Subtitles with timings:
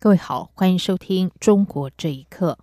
[0.00, 2.56] 各位好，欢迎收听《中国这一刻》。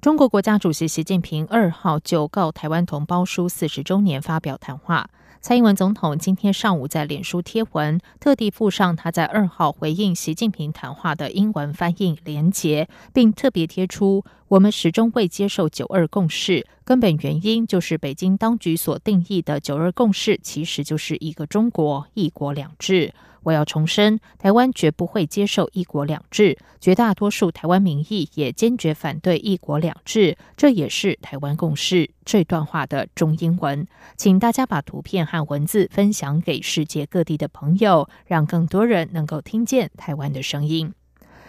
[0.00, 5.08] 中国国家主席习近平二号就告台湾同胞书四十周年发表谈话。
[5.40, 32.10] 蔡英文总统今天上午在脸书贴文，特地附上他在二号回应习近平谈话的英文翻译连结，并特别贴出：“我们始终未接受九二共识，根本原因就是北京当局所定义的九二共识，其实就是一个中国，一国两制。”我要重申，台湾绝不会接受“一国两制”，绝大多数台湾民意也坚决反对“一国两制”，这也是台湾共识。
[32.24, 40.92] 这段话的中英文，请大家把图片和文字分享给世界各地的朋友，让更多人能够听见台湾的声音。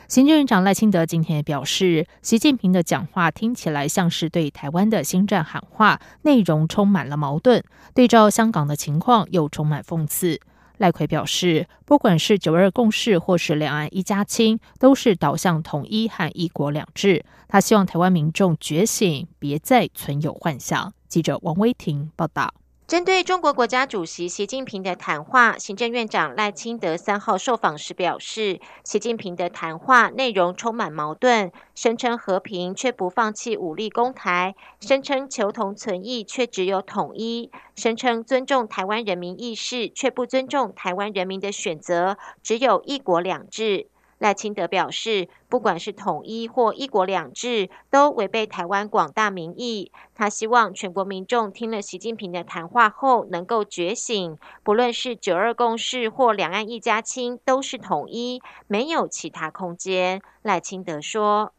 [0.08, 10.42] 行政院长赖清德今天也表示，习近平的讲话听起来像是对台湾的新战喊话，内容充满了矛盾，对照香港的情况又充满讽刺。
[10.82, 17.24] 赖奎表示，不管是九二共识或是两岸一家亲，都是导向统一和一国两制。
[17.48, 20.92] 他希望台湾民众觉醒，别再存有幻想。
[21.08, 22.52] 记者王威婷报道。
[22.92, 43.88] 针对中国国家主席习近平的谈话，行政院长赖清德三号受访时表示，习近平的谈话内容充满矛盾，声称和平却不放弃武力攻台，声称求同存异却只有统一，声称尊重台湾人民意识却不尊重台湾人民的选择，只有一国两制。
[44.22, 49.92] 赖清德表示，不管是统一或一国两制，都违背台湾广大民意。
[50.14, 60.22] 他希望全国民众听了习近平的谈话后能够觉醒，不论是九二共识或两岸一家亲，都是统一，没有其他空间。
[60.44, 61.52] 赖清德说：“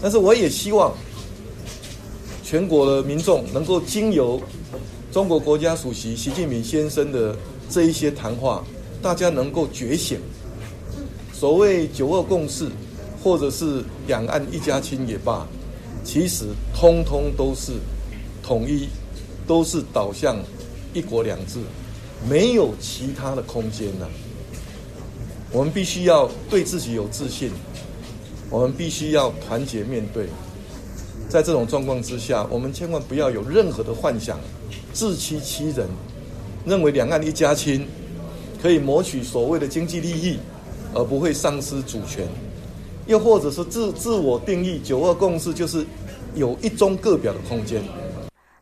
[0.00, 0.94] 但是我也希望
[2.42, 4.40] 全国的民众能够经由
[5.12, 7.36] 中国国家主席习近平先生的
[7.68, 8.64] 这一些谈话，
[9.02, 10.18] 大家能够觉醒。”
[11.38, 12.66] 所谓九二共识，
[13.22, 15.46] 或者是两岸一家亲也罢，
[16.02, 17.72] 其实通通都是
[18.42, 18.88] 统一，
[19.46, 20.38] 都是导向
[20.94, 21.58] 一国两制，
[22.26, 24.08] 没有其他的空间了。
[25.52, 27.50] 我们必须要对自己有自信，
[28.48, 30.28] 我们必须要团结面对。
[31.28, 34.40] 在这种状况之下，我们千万不要有任何的幻想，
[34.94, 35.86] 自欺欺人，
[36.64, 37.86] 认为两岸一家亲
[38.62, 40.38] 可以谋取所谓的经济利益。
[40.96, 42.26] 而不会丧失主权，
[43.06, 45.84] 又或者是自自我定义九二共识就是
[46.34, 47.82] 有一中各表的空间。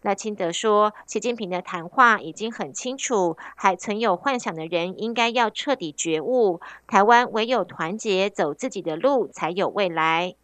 [0.02, 10.34] 赖清德说，习近平的谈话已经很清楚，还存有幻想的人应该要彻底觉悟，台湾唯有团结走自己的路，才有未来。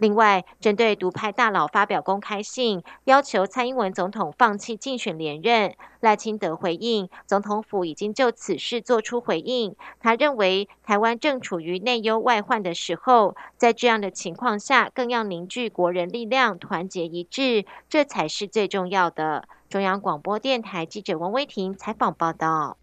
[0.00, 9.76] 另外，针对独派大佬发表公开信，要求蔡英文总统放弃竞选连任，赖清德回应，总统府已经就此事做出回应。
[10.00, 19.44] 他认为，台湾正处于内忧外患的时候，在这样的情况下，更要凝聚国人力量，团结一致，这才是最重要的。
[19.68, 22.78] 中央广播电台记者王威婷采访报道。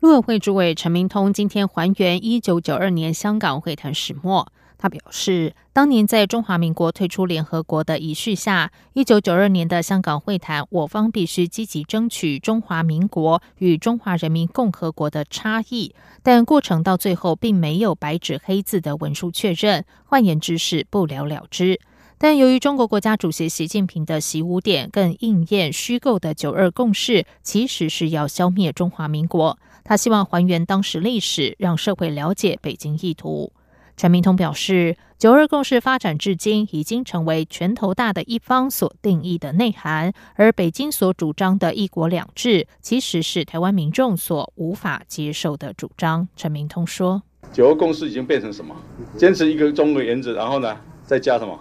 [0.00, 4.50] 陆委会主委陈明通今天还原一九九二年香港会谈始末。
[4.82, 21.78] 他表示，当年在中华民国退出联合国的仪式下，一九九二年的香港会谈，我方必须积极争取中华民国与中华人民共和国的差异，但过程到最后并没有白纸黑字的文书确认，换言之是不了了之。
[22.16, 29.58] 但由于中国国家主席习近平的习五点更应验虚构的九二共识，其实是要消灭中华民国。
[29.84, 33.52] 他希望还原当时历史，让社会了解北京意图。
[34.00, 46.26] 陈明通表示，九二共识发展至今，已经成为拳头大的一方所定义的内涵，而北京所主张的一国两制，其实是台湾民众所无法接受的主张。
[46.34, 47.22] 陈明通说
[47.52, 48.74] ：“九二共识已经变成什么？
[49.18, 50.74] 坚持一个中国原则，然后呢，
[51.04, 51.60] 再加什么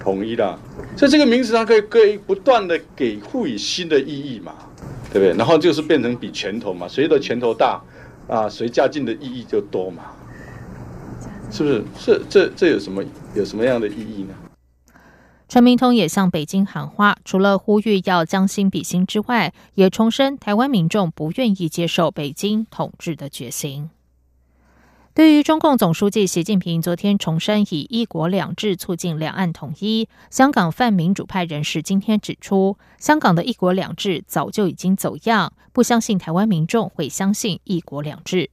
[0.00, 0.58] 统一的？
[0.96, 4.54] 所以这个名词它可以可以不断的给赋予新的意义嘛，
[5.12, 5.36] 对不对？
[5.36, 7.78] 然后就是变成比拳头嘛，谁的拳头大
[8.26, 10.04] 啊，谁加进的意义就多嘛。”
[11.54, 11.84] 是不是？
[12.04, 13.00] 这这这有什么
[13.36, 14.34] 有什么样的意义呢？
[15.48, 23.88] 陈明通也向北京喊话，除了呼吁要将心比心之外，也重申台湾民众不愿意接受北京统治的决心。
[25.14, 38.50] 对于中共总书记习近平昨天重申以“一国两制”促进两岸统一，香港泛民主派人士今天指出，香港的一国两制早就已经走样，不相信台湾民众会相信一国两制。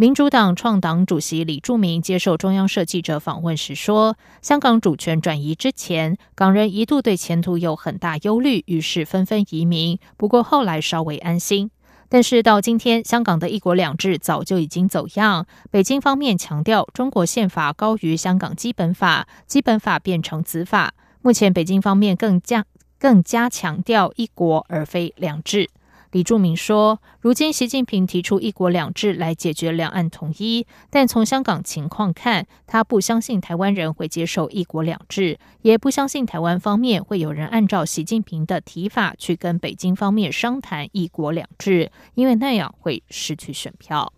[0.00, 9.98] 民主党创党主席李柱铭接受中央社记者访问时说：“香港主权转移之前，港人一度对前途有很大忧虑，于是纷纷移民。
[10.16, 11.72] 不过后来稍微安心。”
[12.08, 15.48] 但是到今天，香港的一国两制早就已经走样。
[15.72, 20.94] 北京方面强调，中国宪法高于香港基本法，基本法变成子法。
[21.22, 22.64] 目前，北京方面更加
[23.00, 25.68] 更加强调一国而非两制。
[26.12, 44.10] 李柱铭说：“如今习近平提出‘一国两制’来解决两岸统一，但从香港情况看，他不相信台湾人会接受‘一国两制’，也不相信台湾方面会有人按照习近平的提法去跟北京方面商谈‘一国两制’，因为那样会失去选票。”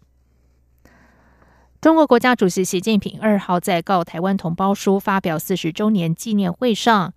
[1.81, 7.14] 中国国家主席习近平二号在告台湾同胞书发表四十周年纪念会上。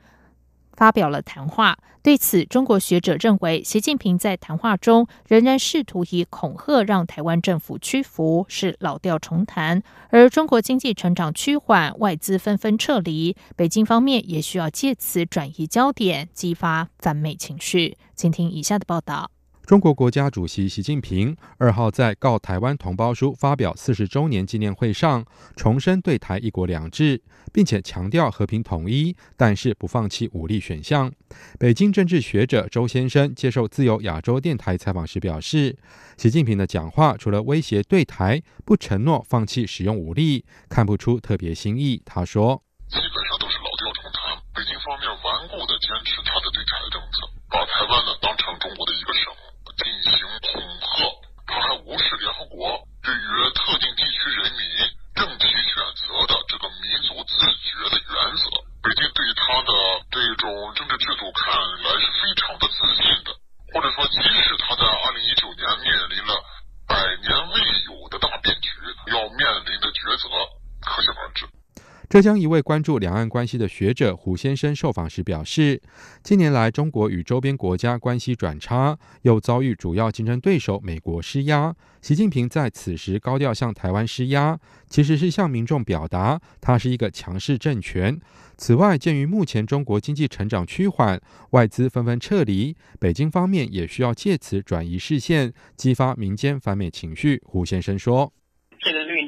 [0.76, 1.78] 发表了谈话。
[2.02, 9.82] 对此，中国学者认为，习近平在谈话中仍然试图以恐吓让台湾政府屈服，是老调重弹。
[10.10, 17.98] 而中国经济成长趋缓，外资纷纷撤离，北京方面也需要借此转移焦点，激发反美情绪。
[18.16, 19.33] 请听以下的报道。
[19.66, 25.26] 中国国家主席习近平二号在告台湾同胞书发表四十周年纪念会上，
[25.56, 27.22] 重申对台一国两制，
[27.54, 31.10] 并且强调和平统一，但是不放弃武力选项。
[31.58, 35.78] 北京政治学者周先生接受自由亚洲电台采访时表示，
[36.18, 42.02] 习近平的讲话除了威胁对台，不承诺放弃使用武力，看不出特别新意。
[42.04, 42.62] 他说
[42.92, 49.32] ：“基本上都是老调重弹，北京方面顽固的坚持他的对台政策，把台湾呢当成中国的一个省。”
[49.78, 51.10] 进行恐吓，
[51.48, 54.62] 他还无视联合国对于特定地区人民
[55.16, 58.44] 政体选择的这个民族自觉的原则。
[58.84, 59.72] 北京对他的
[60.12, 63.32] 这种政治制度看来是非常的自信的，
[63.74, 66.36] 或者说，即使他在二零一九年面临了
[66.88, 68.70] 百年未有的大变局，
[69.08, 70.28] 要面临的抉择，
[70.82, 71.48] 可想而知。
[72.14, 75.82] 浙江一位关注两岸关系的学者胡先生受访时表示，
[76.22, 81.76] 近年来中国与周边国家关系转差，又遭遇主要竞争对手美国施压。
[82.04, 88.22] 习近平在此时高调向台湾施压，其实是向民众表达他是一个强势政权。
[88.58, 91.20] 此外，鉴于目前中国经济成长趋缓，
[91.50, 97.42] 外资纷纷撤离，北京方面也需要借此转移视线，激发民间反美情绪。
[97.44, 98.32] 胡先生说。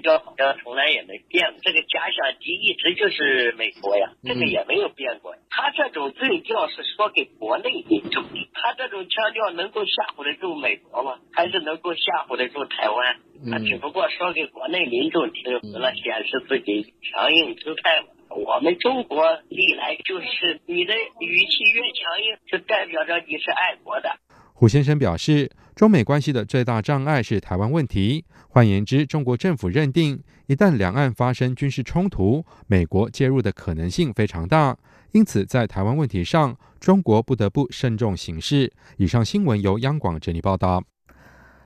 [0.06, 5.36] 这个论调好像从来也没变，这个假想敌一直就是美国呀，这个也没有变过。
[5.50, 8.24] 他这种对调是说给国内民众，
[8.54, 11.18] 他这种腔调能够吓唬得住美国吗？
[11.34, 13.18] 还是能够吓唬得住台湾？
[13.50, 18.08] 他只不过说给国内民众听，为了显示自己强硬姿态嘛。
[18.30, 24.10] 我们中国历来就是你的语气越强硬，就代表着你是爱国的。
[24.54, 28.24] 胡先生表示，中美关系的最大障碍是台湾问题。
[28.56, 30.18] 换言之，中国政府认定，
[30.48, 34.78] 一旦两岸发生军事冲突，美国介入的可能性非常大。
[35.12, 38.72] 因此，在台湾问题上，中国不得不慎重行事。
[38.96, 40.82] 以上新闻由央广整理报道。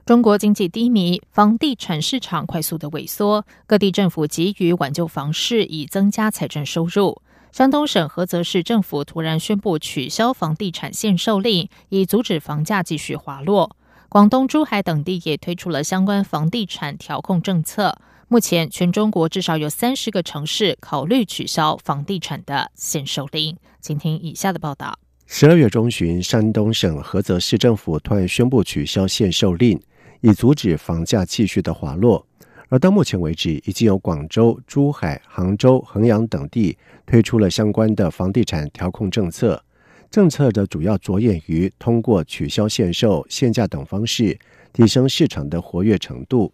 [0.04, 7.22] 中国经济低迷，房地产市场快速的萎缩，各地政府急于挽救房市，以增加财政收入。
[7.52, 13.76] 山东省菏泽市政府突然宣布取消房地产限售令，以阻止房价继续滑落。
[14.10, 17.96] 广东、珠海等地也推出了相关房地产调控政策。
[18.28, 23.56] 目前，全中国至少有三十个城市考虑取消房地产的限售令。
[23.80, 24.98] 请听以下的报道：
[25.28, 29.80] 十二月中旬，山东省菏泽市政府突然宣布取消限售令，
[30.22, 32.26] 以阻止房价继续的滑落。
[32.70, 36.76] 而到目前为止，已经有广州、珠海、杭州、衡阳等地
[37.06, 39.64] 推出了相关的房地产调控政策。
[40.12, 44.38] 政策的主要着眼于通过取消限售、限价等方式，
[44.74, 46.52] 提升市场的活跃程度。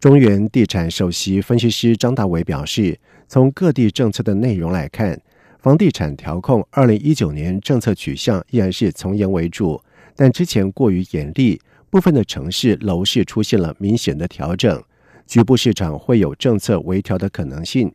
[0.00, 5.20] 中原地产首席分析师张大伟表示，从各地政策的内容来看，
[5.60, 9.80] 房地产调控二零一九年政策取向依然是从严为主，
[10.16, 14.82] 但之前过于严厉，部分的城市楼市出现了明显的调整。
[15.26, 17.92] 局部市场会有政策微调的可能性。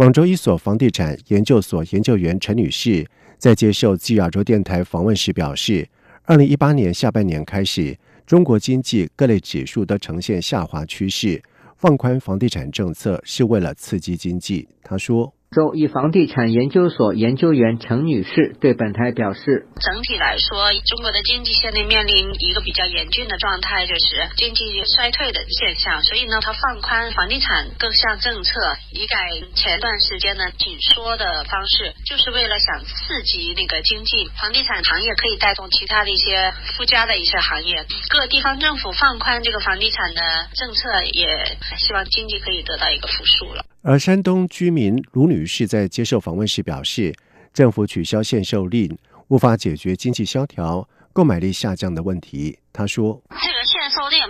[0.00, 5.86] 广州一所房地产研究所研究员陈女士在接受继亚洲电台访问时表示，
[6.22, 11.42] 二零一八年下半年开始，中国经济各类指数都呈现下滑趋势，
[11.76, 14.66] 放宽房地产政策是为了刺激经济。
[14.82, 24.62] 她说：“中医房地产研究所研究员陈女士对本台表示：“整体来说，中国的经济现在面临一个比较严峻的状态，就是经济
[24.94, 26.04] 衰退的现象。
[26.04, 29.26] 所以呢，它放宽房地产各项政策，以改
[29.56, 34.30] 前段时间呢紧缩的方式，就是为了想刺激那个经济。
[34.40, 37.84] 房地产行业可以带动其他的一些附加的一些行业。
[38.08, 40.20] 各地方政府放宽这个房地产的
[40.54, 47.14] 政策，也希望经济可以得到一个复苏了。”而山东居民卢女士在接受访问时表示，
[47.54, 48.94] 政府取消限售令
[49.28, 52.58] 无法解决经济萧条、购买力下降的问题。
[52.74, 54.20] 她说：“这个限售令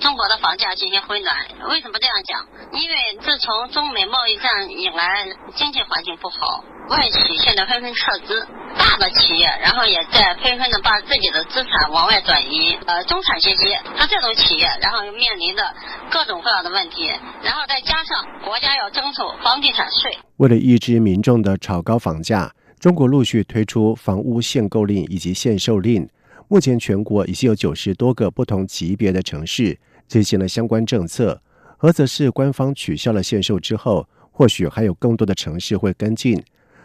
[0.00, 1.34] 中国的房价进行回暖。
[1.68, 2.46] 为什么这样讲？
[2.72, 8.46] 因为自从中美贸易战以来，经济环境不好，外企现在纷纷撤资。”
[8.78, 12.78] 大的企业，然后也在纷纷的把自己的资产往外转移。
[12.86, 13.66] 呃，中产阶级，
[13.96, 15.62] 他这种企业，然后又面临着
[16.08, 17.08] 各种各样的问题，
[17.42, 20.16] 然后再加上国家要征收房地产税。
[20.36, 26.08] 为了抑制民众的炒高房价，中国陆续推出房屋限购令以及限售令。
[26.48, 29.78] 目前全国已经有九十多个不同级别的城市
[30.10, 31.40] 执行了相关政策。
[31.78, 36.42] 菏泽市官方取消了限售之后，或许还有更多的城市会跟进。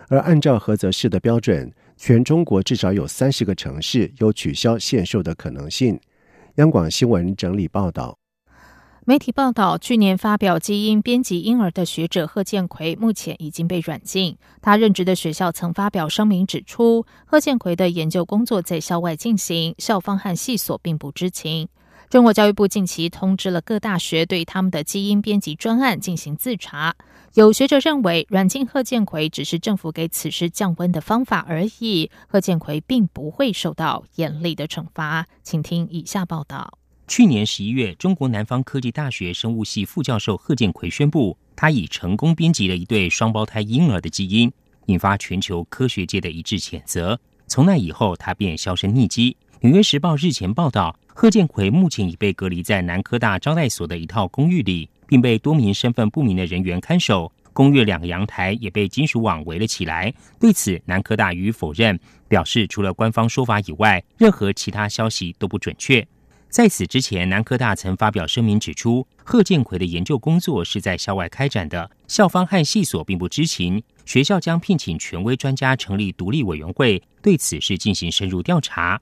[0.10, 6.00] 而按照菏泽市的标准，全中国至少有三十个城市有取消限售的可能性。
[6.58, 8.16] 央广新闻整理报道。
[9.08, 14.38] 媒体报道，去年发表基因编辑婴儿的学者贺建奎目前已经被软禁。
[14.62, 21.68] 他任职的学校曾发表声明指出，贺建奎的研究工作在校外进行，校方和系所并不知情。
[22.10, 26.96] 中国教育部近期通知了各大学，对他们的基因编辑专案进行自查。
[27.34, 35.26] 有学者认为，软禁贺建奎只是政府给此事降温的方法而已，贺建奎并不会受到严厉的惩罚。
[35.44, 44.50] 请听以下报道：去年十一月，中国南方科技大学生物系副教授贺建奎宣布，他已成功编辑了一对双胞胎婴儿的基因，
[44.86, 47.20] 引发全球科学界的一致谴责。
[47.48, 49.36] 从那以后，他便销声匿迹。
[49.68, 54.88] 《纽约时报》日前报道，贺建奎目前已被隔离在南科大招待所的一套公寓里。
[55.08, 60.14] 并被多名身份不明的人员看守，公寓两个阳台也被金属网围了起来。
[60.40, 66.06] 对此，南科大予以否认，表示除了官方说法以外，任何其他消息都不准确。
[66.50, 73.84] 在此之前，南科大曾发表声明指出，贺建奎的研究工作是在校外开展的，校方和系所并不知情。
[74.06, 79.00] 学校将聘请权威专家成立独立委员会，对此事进行深入调查。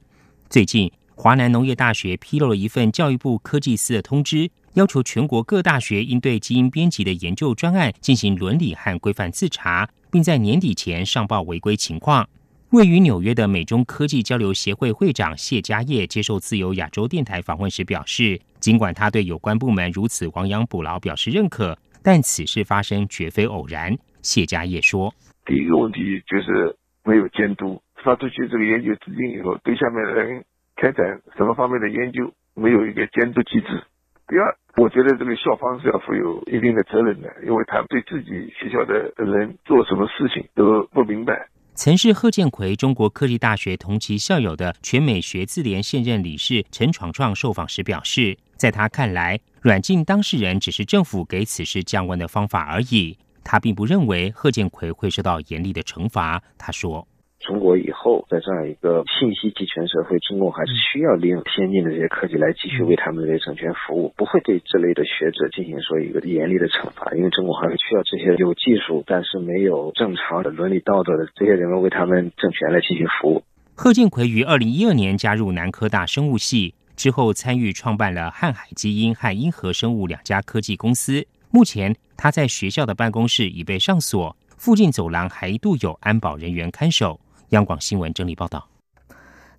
[0.49, 0.91] 最近，
[1.23, 4.51] 华南农业大学披露了一份教育部科技司的通知。
[4.73, 12.27] 要求全国各大学应对基因编辑的研究专案进行伦理和规范自查，并在年底前上报违规情况。
[12.71, 23.97] 位于纽约的美中科技交流协会会长谢家业接受自由亚洲电台访问时表示，尽管他对有关部门如此亡羊补牢表示认可，但此事发生绝非偶然。
[24.21, 25.15] 谢家业说
[25.47, 26.75] ：“第一个问题就是
[27.05, 30.43] 没有监督，发出去这个研究资金以后，对下面的人
[30.83, 33.81] 开展什么方面的研究，没有一个监督机制。
[34.27, 41.47] 第二。”我觉得这个校方是要负有一定的责任的，因为他对自己学校的人做什么事情都不明白。
[41.75, 56.41] 曾是贺建奎中国科技大学同期校友的全美学自联现任理事陈闯创受访时表示，在他看来，软禁当事人只是政府给此事降温的方法而已，他并不认为贺建奎会受到严厉的惩罚。
[56.57, 57.07] 他说。
[57.43, 73.43] 中国以后在这样一个信息集权社会，中共还是需要利用先进的这些科技来继续为他们的政权服务，不会对这类的学者进行说一个严厉的惩罚，因为中国还是需要这些有技术但是没有正常的伦理道德的这些人们为他们政权来进行服务。
[73.75, 81.25] 贺建奎于二零一二年加入南科大生物系之后，参与创办了瀚海基因和英和生物两家科技公司。
[81.51, 87.19] 目前他在学校的办公室已被上锁，附近走廊还一度有安保人员看守。
[87.53, 88.67] 央广新闻整理报道。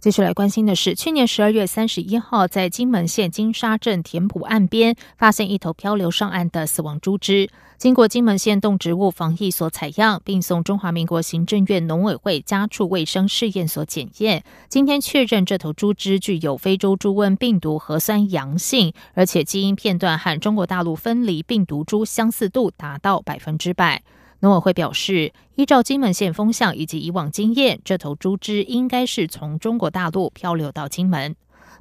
[0.00, 7.48] 接下来关心的是，去年十二月三十一号，在金门县金沙镇田埔岸边发现一头漂流上岸的死亡猪只，
[7.78, 24.02] 经过金门县动植物防疫所采样，并送中华民国行政院农委会家畜卫生试验所检验，今天确认这头猪只具有非洲猪瘟病毒核酸阳性，而且基因片段和中国大陆分离病毒株相似度达到百分之百。
[24.44, 31.34] 农委会表示，依照金门县风向以及以往经验，这头猪只应该是从中国大陆漂流到金门。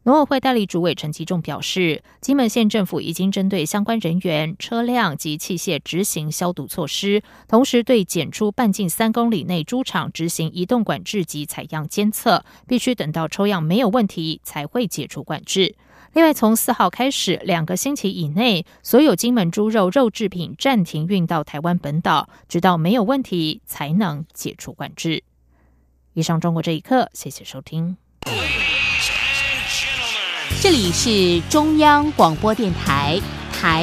[0.03, 15.75] 农委会代理主委陈其仲表示，金门县政府已经针对相关人员、车辆及器械执行消毒措施，同时对检出半径三公里内猪场执行移动管制及采样监测，必须等到抽样没有问题才会解除管制。
[16.13, 25.23] 另外，从四号开始，两个星期以内，所有金门猪肉肉制品暂停运到台湾本岛，直到没有问题才能解除管制。
[26.13, 27.97] 以上，中国这一刻，谢谢收听。
[30.61, 33.19] 这里是中央广播电台。